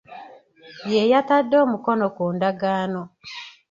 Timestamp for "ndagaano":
2.35-3.01